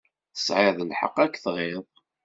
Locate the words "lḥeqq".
0.89-1.17